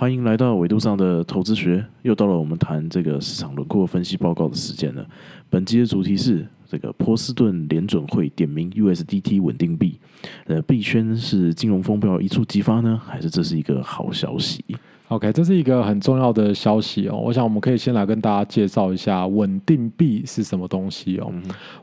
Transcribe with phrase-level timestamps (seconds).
[0.00, 5.04] 欢迎来到维度上的投资学，又到了我们谈这个市场轮廓分析报告的时间了。
[5.50, 9.98] 本期的主题是这个波士顿联准会点名 USDT 稳定币，
[10.46, 14.64] 呃，币圈是金融风暴一触即发呢，还是这是一个好消息
[15.08, 17.16] ？OK，这是一个很重要的消息哦。
[17.16, 21.32] 我想我们可以先来跟大家介绍一下稳定币是什么东西哦。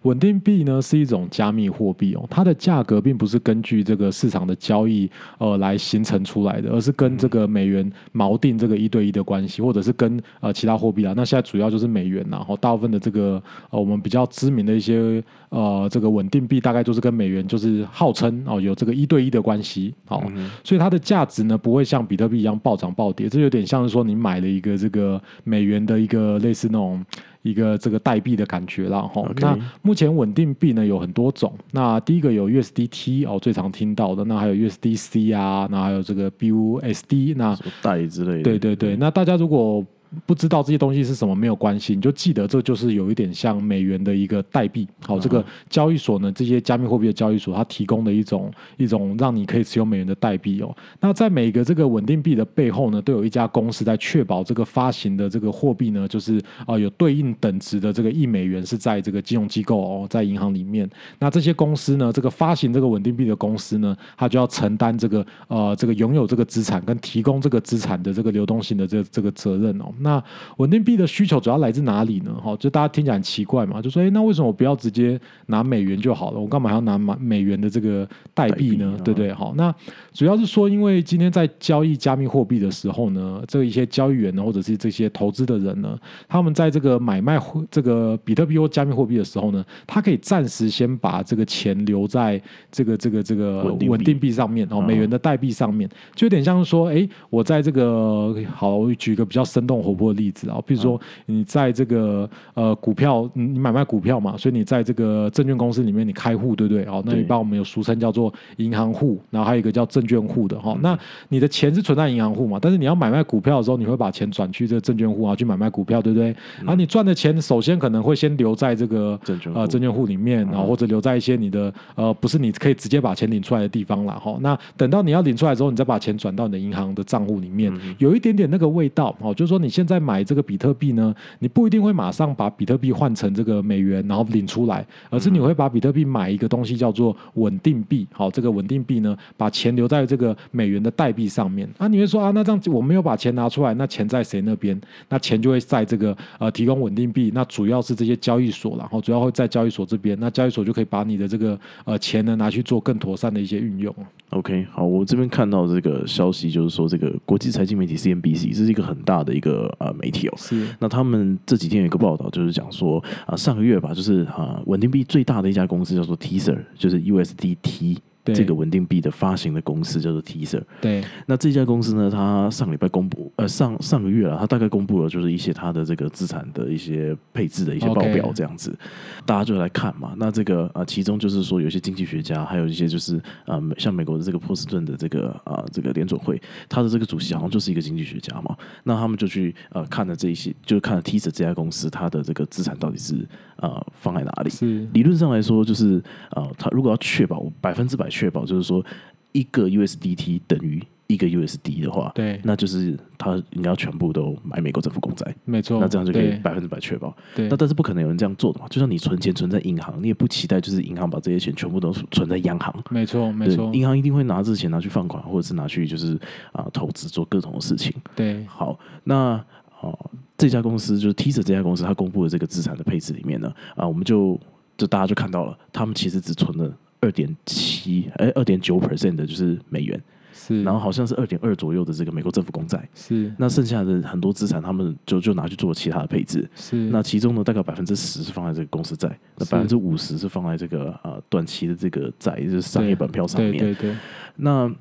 [0.04, 5.10] 稳定币呢是一种加密货币哦，它的价格并不是根据这个市场的交易
[5.40, 11.14] 呃来形成出来的，而是跟这个美元锚定这个一对一的关系，或者是跟呃其他货币啊。
[11.18, 20.22] 那现在主要就是美元，然后大部分的这个呃我们比较知名的一些呃这个稳定币，大概就是跟美元就是号称哦有这个一对一的关系哦，
[20.64, 23.15] 所以它的价值呢不会像比特币一样暴涨暴。
[23.30, 27.04] 这有点像是说你买了一个这个美元的一个类似那种
[27.42, 29.24] 一个这个代币的感觉了哈。
[29.38, 38.44] 那目前稳定币呢有很多种，那第一个有 USDT 哦，最常听到的，那还有 USDC 啊，那还有这个 BUSD 那代之类的。
[38.44, 39.86] 对对对，那大家如果
[40.26, 44.88] 不知道这些东西是什么没有关系，你就记得这就是有一点像美元的一个代币。
[45.06, 50.76] 好，这个交易所呢，这些加密货币的交易所，它提供的一种一种让你可以持有美元的代币哦。
[51.00, 60.90] 那在每个这个稳定币的背后呢，都有一家公司在确保这个发行的这个货币呢，就是啊有对应等值的这个一美元是在这个金融机构哦，在银行里面。
[61.20, 69.86] 那这些公司呢，这个发行这个稳定币的公司呢，它就要承担这个呃这个拥有这个资产跟提供这个资产的这个流动性的这这个责任哦。
[70.06, 70.24] 那
[70.58, 72.32] 稳定币的需求主要来自哪里呢？
[72.42, 76.40] 哈，就大家听起来很奇怪嘛，就说，哎，那为什么我不要直接拿美元就好了？
[76.40, 78.96] 我干嘛还要拿美美元的这个代币呢？
[79.04, 79.34] 对不对？
[79.34, 79.74] 好，那
[80.14, 85.98] 主要是说，因为今天在交易加密货币的时候呢，这一些交易员呢，或者是这些投资的人呢，
[86.28, 87.40] 他们在这个买卖
[87.72, 92.40] 这个比特币或加密货币的时候呢，他可以暂时先把这个钱留在
[92.72, 100.50] 这个这个这个稳定币上面哦，美元的代币上面，就有点像是说，哎，我在这个好，我举一个比较生动活泼的例子。
[100.50, 106.84] 啊，比如说你在这个呃股票，你买卖股票嘛，所以你在这个证券公司里面你开户，对不对？
[106.86, 110.78] 哦，那你帮我们有俗称叫做银行户，然后还有一个叫证券户的哈。
[110.82, 110.98] 那
[111.30, 112.58] 你的钱是存在银行户嘛？
[112.62, 116.36] 但是你要买卖股票的时候，你会把钱转去这个证券户啊，去买卖股票，对不对？
[116.60, 119.20] 然后你赚的钱首先可能会先留在这个
[119.54, 124.38] 呃证券户里面，然后或者留在一些你的呃不是你可以直接把钱领出来的地方了哈。
[124.42, 130.26] 那等到你要领出来之后，你再把钱转到你的银行的账户里面，有一点点那个味道哦，就是说你现在买。
[130.26, 138.08] 这个比特币呢，你不一定会马上把比特币换成这个美元，然后领出来，而是你会把比特币买一个东西叫做稳定币。
[138.12, 141.70] 好，这个稳定币呢，把钱留在这个美元的代币上面。
[141.78, 144.80] 啊，你会说啊，那这样我没有把钱拿出来，那钱在谁那边？
[145.10, 153.94] 那钱就会在这个呃提供稳定币，那主要是这些交易所，然后主要会在交易所这边，那交易所就可以把你的这个呃钱呢拿去做更妥善的一些运用。
[154.32, 160.34] OK，好，我这边看到这个消息，就是说这个国际财经媒体 CNBC 这是一个很大的一个呃媒体哦。
[160.38, 160.68] 是。
[160.80, 167.98] 那他们这几天有一个报道，就是讲说啊，上个月吧，就是啊，稳定币最大的一家公司叫做 Tether，就是 USDT。
[168.34, 170.62] 这个稳定币的发行的公司叫做 Tether。
[170.82, 178.78] 对，那这家公司呢，它上礼拜公布，呃，上上个月了，它大概公布了就是一些它的这个资产的一些配置的一些报表，这样子，
[179.26, 180.14] 大家就来看嘛。
[180.18, 188.56] 那这个啊，其中就是说有些经济学家，还有一些就是啊，像美国的这个波士顿的这个啊，这个联准会，他的这个主席好像就是一个经济学家嘛。
[188.84, 193.28] 那他们就去呃看了这一些，就是看了 Tether 这家公司，它的这个资产到底是
[193.58, 194.50] 呃放在哪里？
[194.50, 196.02] 是理论上来说，就是
[196.32, 198.06] 呃，他如果要确保百分之百。
[198.16, 198.86] 确保就是说，
[199.34, 207.14] 一个 USDT 等于一个 USD 的话，对，那就是他应该要全部都买美国政府公债，没错，那这样就可以百分之百确保。
[207.36, 208.68] 对，那但是不可能有人这样做的嘛？
[208.70, 216.18] 就像你存钱存在银行，你也不期待就是银行把这些钱全部都存在央行，没错，没错，银行一定会拿这钱拿去放款，或者是拿去就是
[216.54, 217.92] 啊投资做各种的事情。
[218.16, 219.44] 对，好，那
[219.82, 220.00] 哦
[220.38, 224.40] 这家公司就是 T 者这家公司，它公布的这个资产的配置里面呢，啊，我们就
[224.78, 226.78] 就大家就看到了，他们其实只存了。
[227.02, 230.02] 二点七哎，二点九 percent 的就是美元，
[230.34, 239.08] 是，然后好像是二点二左右的这个美国政府公债，是，那剩下的很多资产，他们就就拿去做其他的配置，是，那其中呢，大概百分之十是放在这个公司债，
[239.38, 243.96] 那百分之五十是放在这个呃短期的这个债，就是商业本票上面，对对。
[244.38, 244.74] 那呃，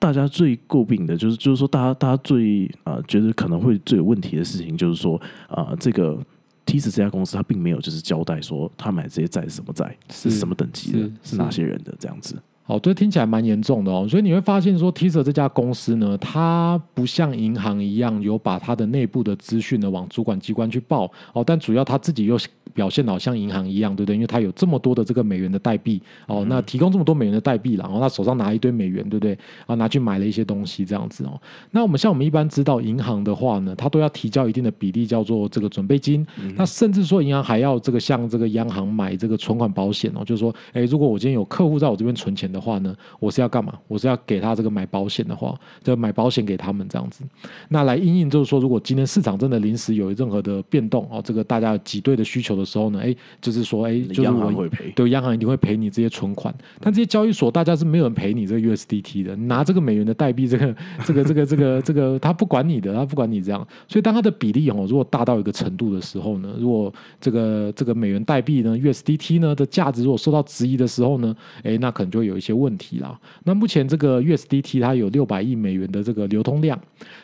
[0.00, 6.18] 大家最诟病的就是，就是说，大家大家最啊觉得可能会最有问题的事情，就是说啊这个。
[6.66, 12.36] ts 这家公司，他并没有就是交代说他买这些债是什么债，是什么等级的，是哪些人的这样子。
[12.70, 22.38] 哦，这听起来蛮严重的哦，所以你会发现说，Teaser 这家公司呢，它不像银行一样有把它的内部的资讯呢往主管机关去报哦，但主要它自己又
[22.72, 24.14] 表现好像银行一样，对不对？
[24.14, 29.36] 因为它有这么多的这个美元的代币哦，那提供这么多美元的代币然后他手上拿一堆美元，对不对？
[29.66, 31.40] 啊，拿去买了一些东西这样子哦。
[31.72, 36.24] 那我们像我们一般知道银行的话呢，它都要提交一定的比例叫做这个准备金，
[36.54, 43.72] 那甚至说银行还要这个向这个央行买这个存款保险哦，就是说，哎，如果我今天有客户在我这边存钱的话呢，我是要干嘛？
[43.88, 47.24] 我是要给他这个买保险的话，就买保险给他们这样子。
[47.68, 53.92] 那来应应就是说，如果今天市场真的临时有任何的变动哦，这个大家挤兑的需求的时候呢，哎，就是说，哎，
[54.22, 56.54] 央行会赔，对，央行一定会赔你这些存款。
[56.80, 60.74] 但这些交易所大家是没有人赔你这个 USDT 的，拿这个美元的代币，这个
[61.06, 63.66] 这个这个这个这个，他不管你的，他不管你这样。
[63.88, 73.16] 所以当它的比例哦，如果大到一个程度的时候呢，如果这个这个美元代币呢 USDT 呢的价值如果受到质疑的时候呢，哎，那可能就会有一些问题啦。
[73.44, 76.76] 那目前这个 USDT 它有六百亿美元的这个流通量，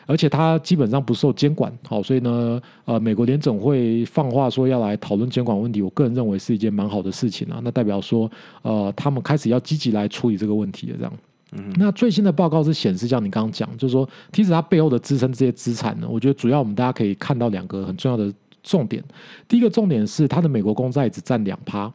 [0.05, 7.59] 而且它基本上不受监管，好，所以呢，呃，美国联总会放话说要来讨论监管问题，我个人认为是一件蛮好的事情啊。
[7.63, 8.31] 那代表说，
[8.61, 11.13] 呃，他们开始要积极来处理这个问题了，这样。
[11.53, 18.31] 嗯，那最新的报告是显示，像你刚刚讲，就是说，其实它背后的支撑这些资产呢，我觉得主要我们大家可以看到两个很重要的
[18.61, 19.03] 重点。
[19.47, 21.91] 第一个重点是它的美国公债只占两趴，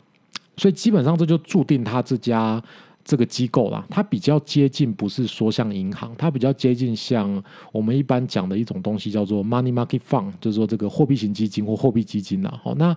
[0.56, 2.62] 所以基本上这就注定它这家。
[3.04, 12.60] 这个机构啦，它比较接近，不是说像银行，它比较接近像我们一般讲的一种东西，叫做 money market fund，就是说这个货币型基金或货币基金啦。
[12.62, 12.96] 好，那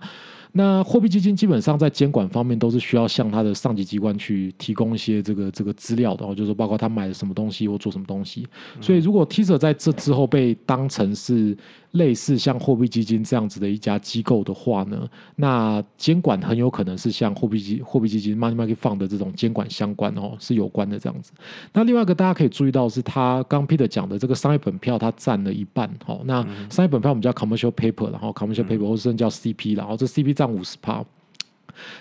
[0.52, 8.46] 那货币基金基本上在监管方面都是需要向它的上级机关去提供一些这个这个资料的，就是包括他买了什么东西或做什么东西。
[8.80, 11.54] 所以如果 Teaser 在这之后被当成是
[11.92, 21.32] 类似像货币基金这样子的一家机构的话呢，那监管很有可能是像货币基货币基金 money market fund 的这种监管相关哦，是有关的这样子。
[21.72, 25.88] 那另外一个大家可以注意到是，他刚 Peter 讲的这个商业本票，它占了一半。
[26.06, 31.04] 哦，那商业本票我们叫 commercial paper，然后 commercial paper 或者叫 CP，然后这 CP 占五十趴。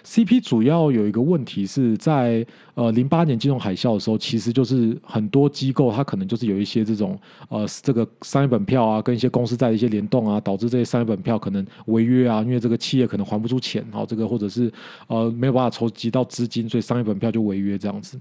[0.03, 7.17] CP 主要有一个问题是在呃零八年金融海啸的时候，其实就是很多机构它可能就是有一些这种
[7.49, 14.71] 呃这个商业本票啊，跟一些公司在的一些联动啊，导致这些商业本票可能违约啊，因为这个企业可能还不出钱，然后这个或者是
[15.07, 18.19] 呃没有办法筹集到资金，所以商业本票就违约这样子。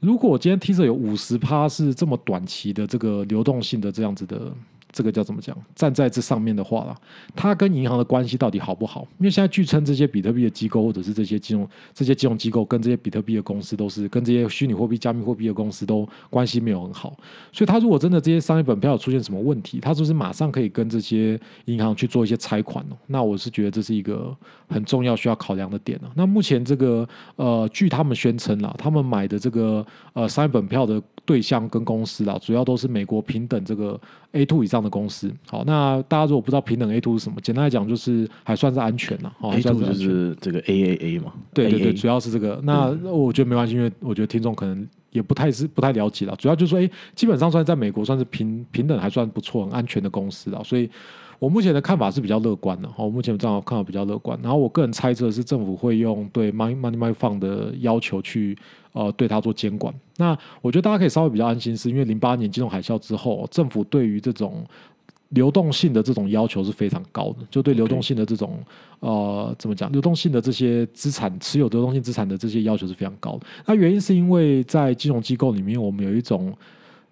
[0.00, 4.52] 如果今天 T 社有五十趴是这么短期的这个流动性的这样子的。
[4.96, 5.54] 这个叫怎么讲？
[5.74, 6.96] 站在这上面的话了，
[7.34, 9.06] 它跟银行的关系到底好不好？
[9.18, 17.14] 因为现在据称这些比特币的机构或者是这些金融这些金融机构跟这些比特币的公司都是跟这些虚拟货币、加密货币的公司都关系没有很好。
[17.52, 22.96] 所以，他如果真的这些商业本票出现什么问题，他是不是马上可以跟这些银行去做一些拆款呢？
[23.08, 24.34] 那我是觉得这是一个
[24.66, 26.10] 很重要需要考量的点啊。
[26.14, 27.06] 那目前这个
[27.36, 34.00] 呃，据他们宣称啦，他们买的这个呃商业本票的对象跟公司啦，主要都是美国平等这个
[34.32, 34.86] A two 以上的。
[34.96, 39.30] 公司好，那大家如果不知道平等 A two 是什么，简单来讲就是还算是安全了。
[39.42, 42.58] A two 就是这个 A A A 嘛，对对对，主要是这个。
[42.62, 46.34] 那我觉得没关系，因为我觉得听众可能也不太是不太了解了。
[46.36, 50.62] 主要就是说，哎，基本上算在美国算是平平等还算不错、很安全的公司啊。
[50.64, 50.88] 所以
[51.38, 52.88] 我目前的看法是比较乐观的。
[52.96, 54.38] 我，目前正好看法比较乐观。
[54.42, 58.56] 然后我个人猜测是政府会用对 money money money fund 的要求去。
[58.92, 64.64] 呃，对他做监管，那我觉得大家可以稍微比较安心，是因为零八年金融海啸之后，政府对于这种
[65.28, 68.58] 流动性的这种要求是非常高的，就对流动性的这种
[69.00, 73.46] 呃，怎么讲，流动性的这些资产持有流动性资产的这些要求是非常高的。
[73.66, 76.56] 那原因是因为在金融机构里面，我们有一种。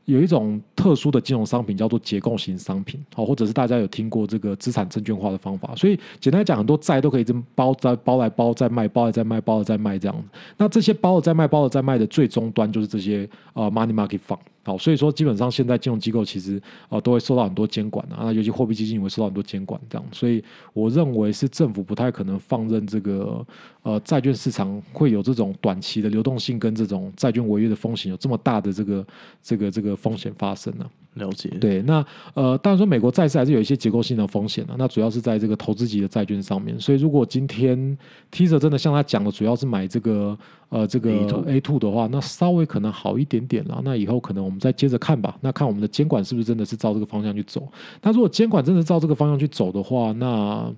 [0.07, 10.25] 有一种特殊的金融商品叫做结构型商品，好，或者是大家有听过这个资产证券化的方法，所以简单讲，很多债都可以这么包在包来包再卖，包来再卖，包了再卖这样子。
[10.59, 14.39] 那这些包了再卖，包了再卖的最终端就是这些呃 money market fund。
[14.65, 20.43] 好，所以说基本上现在金融机构其实啊都会受到很多监管啊，尤其货币基金也会受到很多监管这样，所以
[20.73, 23.47] 我认为是政府不太可能放任这个
[23.83, 29.07] 呃债券市场会有这种短期的流动性跟这种债券违约的风险有这么大的这个
[29.43, 30.91] 这个这个风险发生呢？
[31.15, 31.49] 了解。
[31.61, 32.05] 对，那
[32.35, 36.79] 呃，当然说美国债市还是有一些结构性的风险的，那主要是在这个投资级的债券上面。
[36.81, 37.97] 所以如果今天
[38.31, 40.37] T 者真的像他讲的，主要是买这个
[40.69, 41.11] 呃这个
[41.47, 43.81] A two 的话，那稍微可能好一点点了。
[43.85, 45.37] 那以后可能我们再接着看吧。
[45.41, 47.67] 那看我们的监管是不是真的是照这个方向去走？
[48.03, 50.73] 那如果监管真的照这个方向去走的话，那。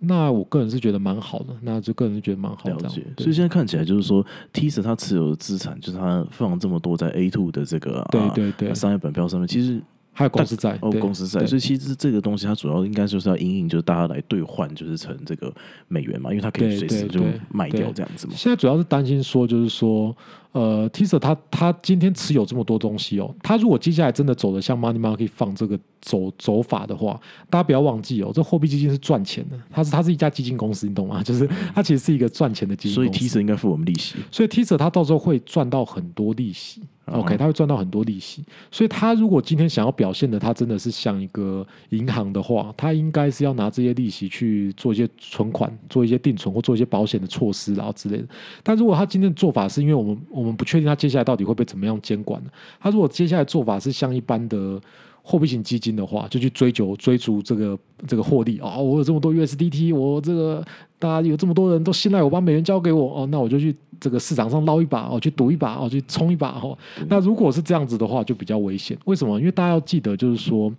[0.00, 2.88] 那我个人是觉得蛮好的，那就个人是觉得蛮好的。
[2.88, 9.82] 所以现在看起来就是说，Tisa 他持有的资产，就是他放这么多在 A two 的这个对对对商业本票上面，其实
[10.18, 15.54] 还有公司债，哦，对公司债，所以其实这个东西它主要应该就是要因应，就是大家来兑换，就是成这个
[15.86, 17.22] 美元嘛，因为它可以随时就
[17.52, 18.32] 卖掉这样子嘛。
[18.36, 20.12] 现在主要是担心说，就是说，
[20.50, 31.22] 呃，T 社他他今天持有这么多东西哦，他如果接下来真的走的像 Money Market 放这个走走法的话，大家不要忘记哦，这货币基金是赚钱的，它是它是一家基金公司，你懂吗？
[31.22, 33.20] 就是它其实是一个赚钱的基金所以公司。
[33.20, 36.82] T 社应该付我们利息，所以 T 社他到时候会赚到很多利息。
[37.12, 48.24] OK，他会赚到很多利息，所以他如果今天想要表现的他真的是像一个银行的话，他应该是要拿这些利息去做一些存款、做一些定存或做一些保险的措施，然后之类的。
[48.62, 52.50] 但如果他今天的做法是因为我们我们不确定他接下来到底会被怎么样监管呢？
[52.80, 54.80] 他如果接下来做法是像一般的。
[55.20, 60.64] 货币型基金的话，就去追求追逐这个这个获利哦，我有这么多 USDT，我这个
[60.98, 66.76] 大家有这么多人都信赖我，把美元交给我哦，那我就去这个市场上捞一把哦，去赌一把哦，去冲一把哦。
[67.08, 68.96] 那如果是这样子的话，就比较危险。
[69.04, 69.38] 为什么？
[69.38, 70.72] 因为大家要记得，就是说。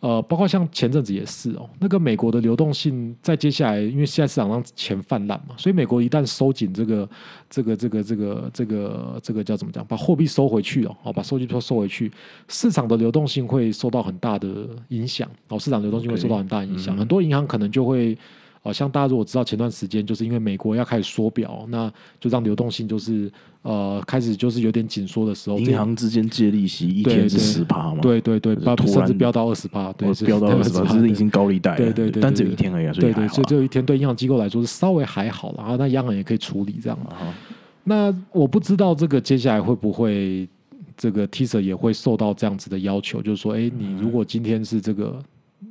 [0.00, 7.08] 呃，包括像前阵子也是哦，那个美国的流动性在接下来，因为现在市场上钱泛滥嘛，所以美国一旦收紧这个
[7.50, 12.08] 这个这个这个这个这个叫怎么讲，把货币收回去哦，哦，把收据收收回去，
[12.46, 18.16] 市场的流动性会受到很大的影响，哦，市场流动性会受到很大影响，很多银行可能就会。
[18.68, 23.30] 哦，像大家如果知道前段时间就是因为美国要开始缩表，那就让流动性就是
[23.62, 36.98] 呃开始就是有点紧缩的时候，银行之间借利息一天是对十趴嘛，对对对，就是突然甚至飙到二十趴，对，飙到二十趴，这是已经高利贷，对对对，但只有一天而已啊，所对对，以还好啊所以只有一天，对银行机构来说是稍微还好了，然后那央行也可以处理这样。
[37.08, 37.34] 啊
[37.84, 40.46] 那我不知道这个接下来会不会
[40.96, 45.22] 这个 T 恤也会受到这样子的要求，就是说，哎，你如果今天是这个。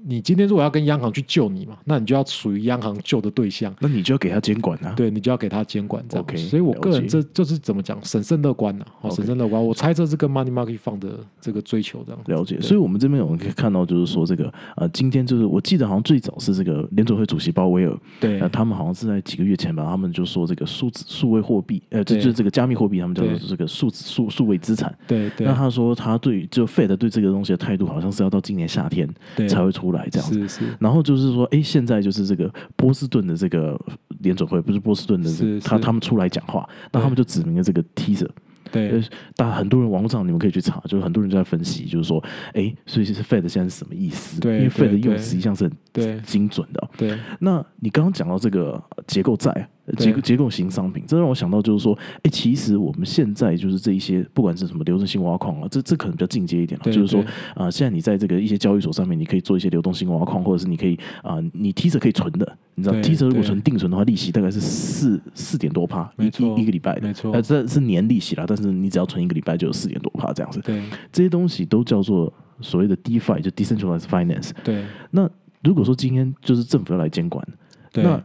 [0.06, 4.94] 你今天如果要跟央行去救你嘛，那你就要属于央行救的对象，那你就要给他监管啊。
[4.96, 6.24] 对你就要给他监管这样。
[6.24, 9.64] OK，所以我个人了这就是怎么讲，审慎乐观呐、好审慎乐观。
[9.64, 12.22] 我猜这是跟 money market 放的这个追求这样。
[12.26, 24.94] 了解，所以我们这边我们可以看到，就是说这个呃，今天就是我记得好像最早是这个联准会主席鲍威尔，对呃，他们好像是在几个月前吧，他们就说这个数字数位货币，呃，就就是这个加密货币，他们叫做这个数字数数位资产。
[25.08, 29.08] 对对那他说他对就 Fed 对这个东西的态度，好像是要到今年夏天，
[29.48, 30.40] 才会出来这样子。
[30.42, 33.80] 是是然后就是说，哎，现在就是这个波士顿的这个
[34.20, 38.30] 联准会，不是波士顿的这是个，他他们出来讲话，那他们就指明了这个 teaser。
[38.70, 39.02] 对
[39.38, 42.22] 但，很多人网络上你们可以去查，就是很多人就在分析，就是说，
[42.54, 44.42] 哎，所以是 Fed 现在是什么意思？
[44.42, 46.90] 对因为 Fed 的用对词一向是很对精准的哦。
[46.98, 57.32] 对那你刚刚讲到这个呃结构债、结构结构型商品，这让我想到就是说，哎，其实我们现在就是这一些，不管是什么流动性挖矿啊，这这可能比较进阶一点了，就是说对。
[57.56, 67.32] 啊、现在你在这个一些交易所上面，你可以做一些流动性挖矿，或者是你可以啊、你 T 着可以存的，你知道对 T 者如果存定存的话，利息大概是四四点多趴，一一一个礼拜的，没错。
[67.32, 70.84] 呃，这是年利息啦，但是你只要存一个礼拜就有四点多趴这样子，对。
[71.12, 74.52] 这些东西都叫做所谓的 DeFi，就 Decentralized Finance。
[74.64, 74.84] 对。
[75.12, 75.30] 那
[75.64, 77.46] 如果说今天就是政府要来监管，
[77.92, 78.22] 对，那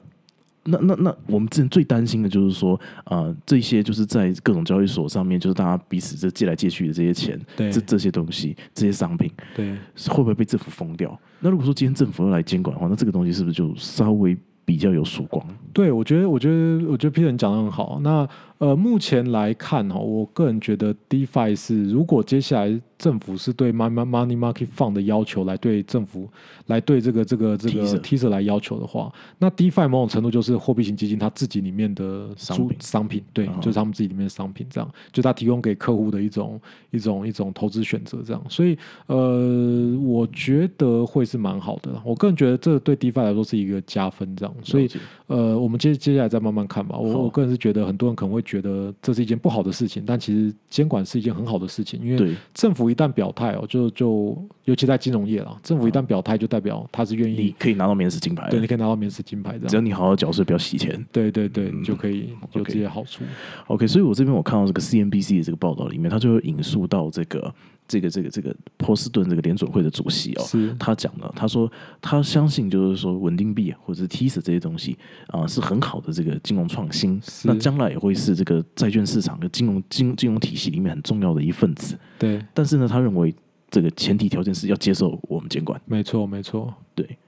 [0.64, 9.76] 那那那，我们之前最担心的就是说，呃，这些就是在各种交易所上面，就是大家彼此这借来借去的这些钱，对这这些东西，这些商品，对
[10.09, 11.19] 会不会被政府封掉？
[11.40, 15.45] 那如果说今天政府要来监管的话，那这个东西是不是就稍微比较有曙光？
[15.73, 17.99] 对，我觉得，我觉得，我觉得 Peter 你讲的很好。
[18.00, 18.28] 那
[18.62, 26.28] 呃，目前来看哈，我个人觉得 DeFi 是，如果接下来政府是对 Money Money Market Fund 的要求来对政府
[26.66, 36.61] 来对这个这个这个 Teaser Teaser 来要求的话，那 DeFi 某种程度就是货币型基金它自己里面的商品商品，对，嗯就是他们自己里面的商品，这样就它提供给客户的一种
[36.92, 38.40] 一种一种投资选择，这样。
[38.49, 38.78] 所以
[39.09, 42.00] 呃，我觉得会是蛮好的。
[42.04, 44.54] 我个人觉得这对 DeFi 来说是一个加分，这样。
[44.62, 44.88] 所以
[45.26, 46.97] 呃，我们接接下来再慢慢看吧。
[46.97, 59.68] 我我个人是觉得很多人可能会觉得这是一件不好的事情，但其实监管是一件很好的事情，因为政府一旦表态哦，就就尤其在金融业啦，政府一旦表态，就代表他是愿意你意，可以拿到免死金牌对，你，可以拿到免死金牌这样。
[59.68, 61.02] 只要你好好缴税，不要洗钱。
[61.11, 63.25] 对对对，你就可以有这些好处。
[63.68, 67.52] OK，所以我这边我看到这个 CNBC 的这个报道里面，他就会引述到这个
[67.89, 70.43] 这个这个这个波士顿这个联准会的主席哦，
[70.79, 71.71] 他讲了，他说
[72.01, 74.97] 他相信就是说稳定币或者是 T 这些东西
[75.29, 81.99] 啊、是很好的这个金融创新，那将来也会是这个债券市场的金融金金融体系里面很重要的一份子。
[82.19, 83.35] 对，但是呢，他认为
[83.71, 85.81] 这个前提条件是要接受我们监管。
[85.85, 86.73] 没错没错。
[86.95, 87.19] 对，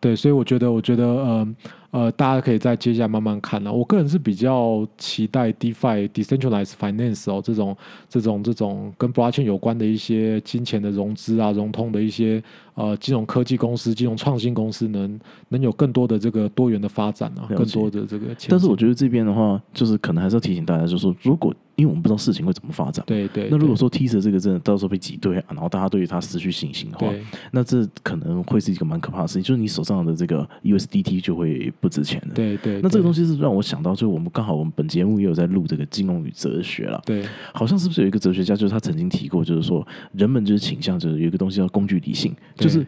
[0.00, 1.54] 对，所以我觉得，我觉得，呃
[1.90, 3.72] 呃，大家可以在接下来慢慢看了。
[3.72, 7.76] 我个人是比较期待 DeFi decentralized finance 哦，这种
[8.08, 12.42] 这种这种跟 blockchain 有关的一些金钱的融资啊、融通的一些
[12.74, 18.26] 呃金融科技公司、金融创新公司，能能有更多的这个多元的发展啊，更多的这个。
[18.48, 21.54] 但是我觉得这边的话，就是可能还是要提醒大家，就是说如果。
[21.76, 23.48] 因为我们不知道事情会怎么发展，对对。
[23.50, 27.10] 那如果说 T 蛇这个真的到时候被挤兑啊，然后大家对于它失去信心的话，
[27.52, 32.34] 那这可能会是一个蛮可怕的事情，就是你手上的这个 USDT 就会不值钱的。
[32.34, 32.80] 对对。
[32.82, 37.00] 那这个东西是让我想到，就是我们刚好我们本节目也有在录这个金融与哲学了。
[37.04, 37.24] 对。
[37.52, 42.86] 好像是不是有一个哲学家，就是他曾经提过，就是说人们就是倾向就是有一个东西叫工具理性，就是。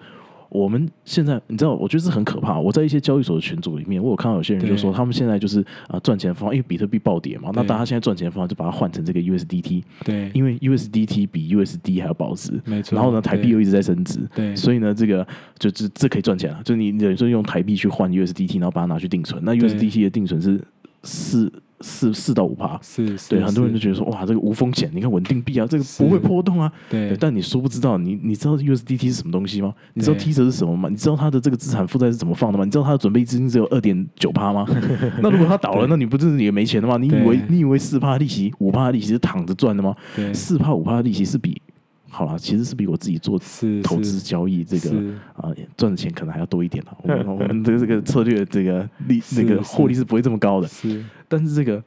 [0.53, 2.61] 我们现在你知道，我觉得是很可怕。
[2.61, 9.83] 我在一些交易所的群组里面，我有看到有些人就说，他们现在就是啊赚钱方法，因为比特币暴跌嘛，那大家现在赚钱方法就把它换成这个 USDT。
[10.05, 12.61] 对，因为 USDT 比 USD 还要保值。
[12.67, 12.95] 没错。
[12.95, 14.21] 然后呢，台币又一直在升值。
[14.35, 14.55] 对。
[14.55, 15.27] 所以呢，这个
[15.59, 16.61] 就这这可以赚钱了。
[16.63, 19.43] 就你等于说用台币去换 USDT，然后把它拿去定存。
[19.43, 20.61] 那 USDT 的定存是
[21.03, 21.51] 四。
[21.83, 26.73] 四四到五趴，是，对，很多人就觉得说，哇，这个无风险，你看稳定币啊，这个不会波动啊。
[26.89, 29.75] 对，但你说不知道，你你知道 USDT 是什么东西吗？
[29.95, 30.89] 你知道 T 折是什么吗？
[30.89, 32.65] 你知道它的这个资产负债是怎么放的吗？
[32.65, 34.65] 你知道它的准备资金只有二点九趴吗？
[35.23, 36.97] 那如果它倒了，那你不就是也没钱了吗？
[36.97, 39.95] 你以为你以为四趴利息、五趴利息是躺着赚的吗？
[40.33, 41.61] 四趴五趴利息是比。
[42.12, 43.40] 好了，其实是比我自己做
[43.83, 44.90] 投资交易这个
[45.35, 46.90] 啊赚的钱可能还要多一点的。
[47.26, 50.69] 我们的这个策略，这个利那个获利是不会这么高的。
[50.69, 51.83] 是，但是这个。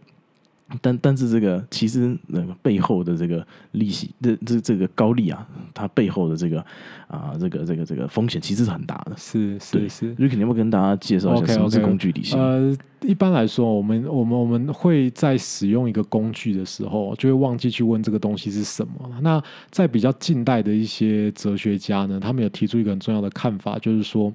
[0.81, 6.59] 但但是这个其实那个背后的这个利息，这这这个高利啊，它背后的这个
[7.07, 9.15] 啊这个这个这个风险其实是很大的。
[9.15, 12.39] 是是是，Ricky，你要不跟大家介绍一下什么是工具理性？
[12.39, 12.75] 呃，
[13.05, 18.93] 一般来说，我们我们我们会在使用一个工具的时候，就会忘记去问这个东西是什么。
[19.21, 24.33] 那在比较近代的一些哲学家呢，他们有提出一个很重要的看法，就是说。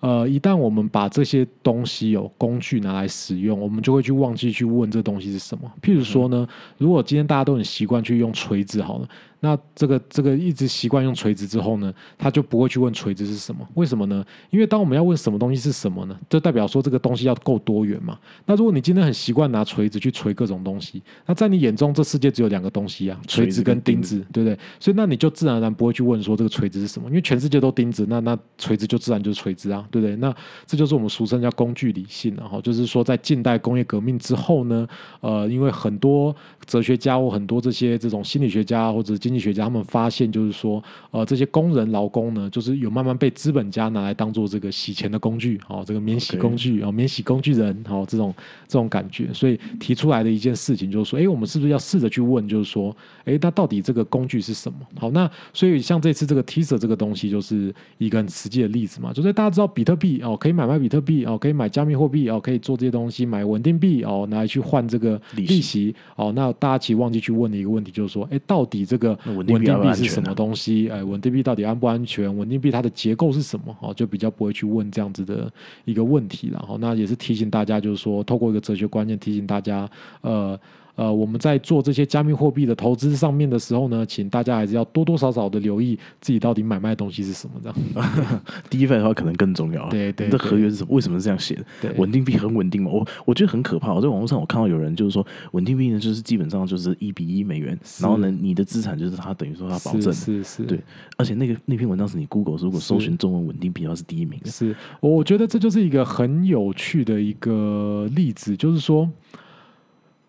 [0.00, 5.70] 呃，一旦我们把这些东西有工具拿来使用，我们就会去忘记去问这东西是什么。
[5.80, 6.44] 譬如说呢，
[6.76, 9.08] 如果今天大家都很习惯去用锤子，好了。
[9.44, 13.68] 那这个这个一直习惯用垂直之后呢，他就不会去问垂直是什么？
[13.74, 14.24] 为什么呢？
[14.50, 18.16] 因为当我们要问什么东西是什么呢，就代表说这个东西要够多元嘛。
[18.46, 24.56] 那如果你今天很习惯拿锤子去锤各种东西，那在你眼中这世界只有两个东西啊，锤子跟钉子，对不对？
[24.78, 30.14] 所以那你就自然而然不会去问说这个锤子是什么，因为全世界都钉子，那那锤子就自然就是锤子啊，对不对？
[30.16, 30.32] 那
[30.66, 34.86] 这就是我们俗称叫工具理性然后就是说在近代工业革命之后呢，
[35.20, 36.34] 呃，因为很多
[36.64, 48.34] 哲学家或很多这些这种心理学家或者经济学家他们发现就是说，呃，这些工人劳工呢，就是有慢慢被资本家拿来当做这个洗钱的工具，哦，这个免洗工具，哦，免洗工具人，哦，这种
[48.66, 54.78] 这种感觉，所以提出来的一件事情就是说，哎，我们是不是要试着去问，就是说，哎，那到底这个工具是什么？
[54.98, 65.94] 好，那所以像这次这个 Teaser 这个东西，就是一个很实际的例子嘛，就是大家知道比特币哦，可以买卖比特币哦，可以买加密货币哦，可以做这些东西，买稳定币哦，拿来去换这个利息。
[66.16, 70.88] 哦，那大家其实忘记去问的一个问题就是说，哎，到底这个稳定币是什么东西？
[70.88, 72.34] 哎，稳定币到底安不安全？
[72.36, 73.76] 稳定币它的结构是什么？
[73.80, 75.50] 哦，就比较不会去问这样子的
[75.84, 79.88] 一个问题然后，那也是提醒大家，就是说，透过一个哲学观念提醒大家，
[80.20, 80.58] 呃。
[80.94, 87.54] 呃，我们在做这些加密货币的投资上面的时候呢，请大家还是要多多少少的留意自己到底买卖的东西是什么。
[87.62, 89.88] 这样， 第一份的话可能更重要。
[89.88, 90.88] 对对，这合约是什么？
[90.94, 91.94] 为什么是这样写的？
[91.96, 92.90] 稳定币很稳定吗？
[92.92, 93.94] 我我觉得很可怕。
[93.94, 100.12] 我在网络上我看到有人就是说，稳定币呢就是基本上就是一比一美元，然后呢你的资产就是它等于说它保证。
[100.12, 100.62] 是是。
[100.64, 100.78] 对，
[101.16, 104.38] 而且那个那篇文章是你 Google 如果搜寻中文稳定币，它是第一名。
[104.44, 109.08] 是，我觉得这就是一个很有趣的一个例子，就是说。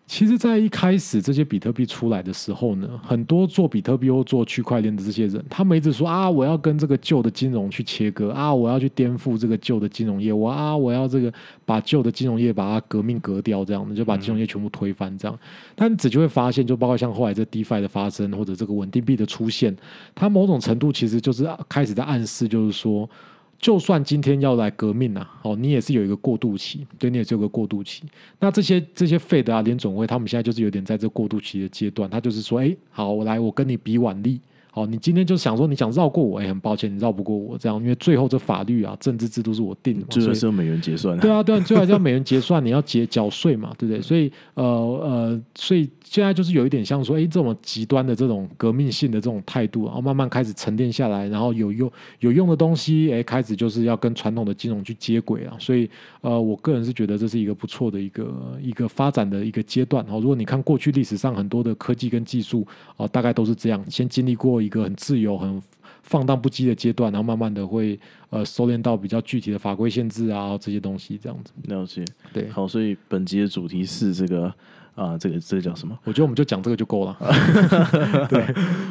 [0.06, 11.32] 其实，在一开始这些比特币出来的时候呢，很多做比特币或做区块链的这些人，他们一直说啊，我要跟这个旧的金融去切割啊，我要去颠覆这个旧的金融业，我啊，我要这个
[11.64, 15.36] 把旧的金融业把它革命革掉，这样的就把金融业全部推翻这样。
[15.74, 19.74] 但你就会发现，就包括像后来这 DeFi 的发生，或者这个稳定币的出现，
[20.14, 23.08] 它某种程度其实就是开始在暗示，就是说。
[23.64, 28.02] 就算今天要来革命啊，哦，你也是有一个过渡期，对你也是有个过渡期。
[28.38, 34.38] 那这些这些费德啊、联总会，他们现在就是有点在这过渡期的阶段，他就是说，哎，好，我来，我跟你比腕力。
[34.74, 41.16] 好，你今天就想说你想绕过我，哎，很抱歉，你绕不过我，这样，因为最后这法律啊、政治制度是我定的，最后是要美元结算。
[41.20, 44.02] 对啊，对啊，最后是要美元结算，你要结缴税嘛，对不对？
[44.02, 55.56] 所以，呃呃，所以现在就是有一点像说，哎，这种极端的这种革命性的这种态度，然后慢慢开始沉淀下来，然后有用有用的东西，哎，开始就是要跟传统的金融去接轨啊。
[55.60, 55.88] 所以，
[56.20, 60.04] 呃，我个人是觉得这是一个不错的一个一个发展的一个阶段。
[60.06, 65.36] 好，如果你看过去历史上很多的科技跟技术，哦，大概都是这样，先经历过一个很自由。
[65.38, 65.62] 很
[66.02, 67.98] 放荡不羁的阶段，然后慢慢的会
[68.28, 71.50] 呃收敛到比较具体的法规限制啊这些东西这样子。
[71.62, 72.04] 了解。
[72.30, 74.52] 对，好，所以本集的主题是这个
[74.94, 75.98] 啊，这个这个叫什么？
[76.04, 77.16] 我觉得我们就讲这个就够了。
[78.28, 78.44] 对，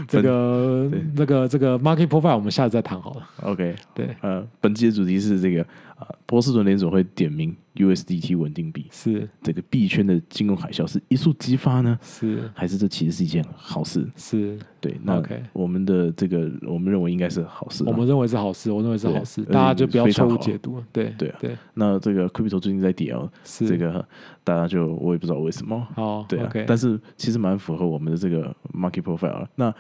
[0.08, 3.30] 这个这个这个 market profile 我们下次再谈好了。
[3.44, 5.64] OK，对，呃，本期的主题是这个
[6.04, 9.28] 啊，波士顿联总会点名 USDT 稳定币，是。
[9.42, 12.50] 这个币圈的金融海啸是一触即发呢，是。
[12.54, 14.08] 还是这其实是一件好事？
[14.16, 15.22] 是，对，那
[15.54, 17.88] 我们的这个我们认为应该是好事啊。
[17.88, 20.84] 我们认为是好事，我认为是好事，大家就不要错误解读。
[20.92, 21.38] 对对啊。
[21.40, 23.68] 对，那这个 Crypto 最近在跌哦，是。
[23.68, 24.06] 这个
[24.44, 29.48] 大家就我也不知道为什么，好对啊但是其实蛮符合我们的这个 market profile。
[29.56, 29.74] 那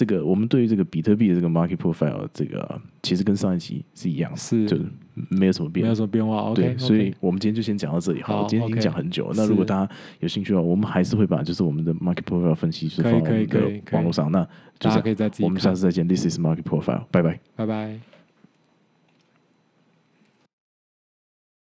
[0.00, 4.86] 这个我们对于这个比特币的这个 market profile，这个其实跟上一集是一样的，是就是
[5.28, 5.94] 没有什么变没有。
[5.94, 6.54] 什么变化。
[6.54, 14.32] 对，所以我们今天就先讲到这里好今天已经讲很久了，那如果大家有兴趣的话，我们还是会把就是我们的 market profile 分析是可以可以放我们的可以可以网络上。
[14.32, 14.42] 那
[14.78, 16.08] 就大是家可以再我们下次再见。
[16.08, 17.38] This is market profile，拜拜。
[17.54, 18.19] 拜拜。